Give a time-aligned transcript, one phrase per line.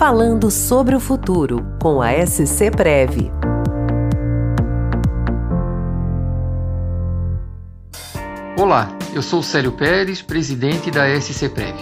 [0.00, 3.30] Falando sobre o futuro com a SC Prev.
[8.58, 11.76] Olá, eu sou Célio Pérez, presidente da SC Prev.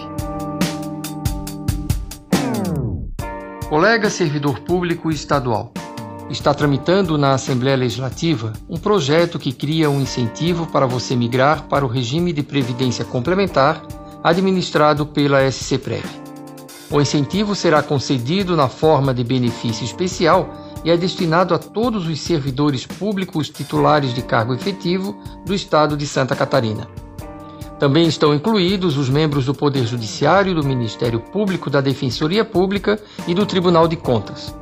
[3.68, 5.72] Colega servidor público estadual,
[6.28, 11.84] está tramitando na Assembleia Legislativa um projeto que cria um incentivo para você migrar para
[11.84, 13.80] o regime de previdência complementar
[14.24, 16.27] administrado pela SC Prev.
[16.90, 20.48] O incentivo será concedido na forma de benefício especial
[20.84, 26.06] e é destinado a todos os servidores públicos titulares de cargo efetivo do Estado de
[26.06, 26.88] Santa Catarina.
[27.78, 33.34] Também estão incluídos os membros do Poder Judiciário, do Ministério Público, da Defensoria Pública e
[33.34, 34.54] do Tribunal de Contas.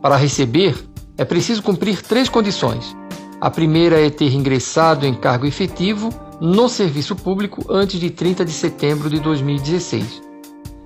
[0.00, 0.76] Para receber,
[1.18, 2.96] é preciso cumprir três condições.
[3.40, 6.10] A primeira é ter ingressado em cargo efetivo
[6.40, 10.25] no serviço público antes de 30 de setembro de 2016.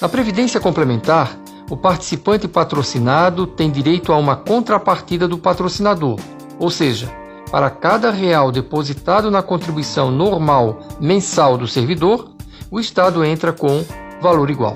[0.00, 1.36] Na Previdência Complementar,
[1.70, 6.20] o participante patrocinado tem direito a uma contrapartida do patrocinador,
[6.58, 7.10] ou seja,
[7.52, 12.34] para cada real depositado na contribuição normal mensal do servidor,
[12.68, 13.84] o Estado entra com
[14.20, 14.74] valor igual.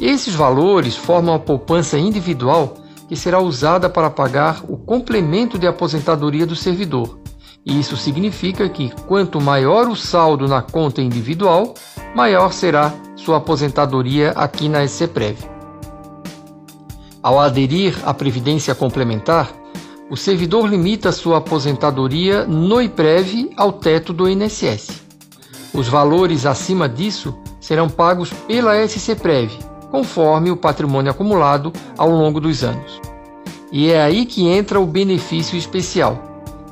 [0.00, 2.76] Esses valores formam a poupança individual
[3.08, 7.18] que será usada para pagar o complemento de aposentadoria do servidor,
[7.68, 11.74] isso significa que quanto maior o saldo na conta individual,
[12.14, 15.36] maior será sua aposentadoria aqui na SCPREV.
[17.22, 19.52] Ao aderir à previdência complementar,
[20.10, 25.02] o servidor limita sua aposentadoria no IPREV ao teto do INSS.
[25.74, 29.50] Os valores acima disso serão pagos pela SCPREV,
[29.90, 33.00] conforme o patrimônio acumulado ao longo dos anos.
[33.70, 36.28] E é aí que entra o benefício especial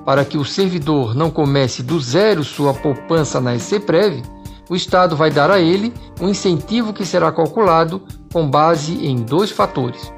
[0.07, 4.23] para que o servidor não comece do zero sua poupança na SCPREV,
[4.71, 9.51] o Estado vai dar a ele um incentivo que será calculado com base em dois
[9.51, 10.13] fatores: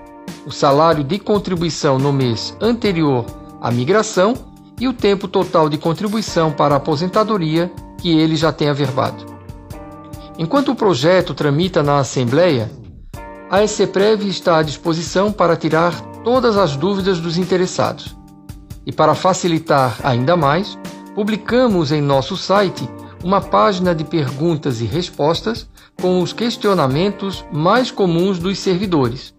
[0.47, 3.25] o salário de contribuição no mês anterior
[3.60, 4.34] à migração
[4.81, 9.26] e o tempo total de contribuição para a aposentadoria que ele já tem averbado.
[10.38, 12.71] Enquanto o projeto tramita na Assembleia,
[13.50, 18.16] a SCPREV está à disposição para tirar todas as dúvidas dos interessados.
[18.87, 20.78] E para facilitar ainda mais,
[21.15, 22.88] publicamos em nosso site
[23.25, 25.69] uma página de perguntas e respostas
[26.00, 29.34] com os questionamentos mais comuns dos servidores.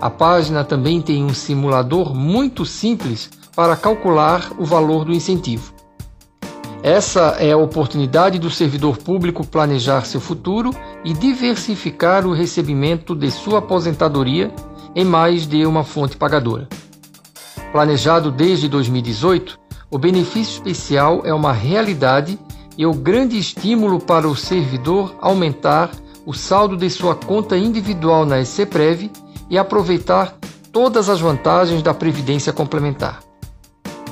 [0.00, 5.74] A página também tem um simulador muito simples para calcular o valor do incentivo.
[6.82, 10.70] Essa é a oportunidade do servidor público planejar seu futuro
[11.04, 14.54] e diversificar o recebimento de sua aposentadoria
[14.94, 16.68] em mais de uma fonte pagadora.
[17.72, 19.58] Planejado desde 2018,
[19.90, 22.38] o benefício especial é uma realidade
[22.76, 25.90] e o grande estímulo para o servidor aumentar
[26.24, 29.10] o saldo de sua conta individual na SCPREV
[29.50, 30.36] e aproveitar
[30.72, 33.20] todas as vantagens da previdência complementar.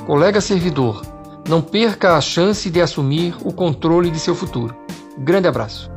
[0.05, 1.01] Colega servidor,
[1.47, 4.75] não perca a chance de assumir o controle de seu futuro.
[5.17, 5.89] Grande abraço.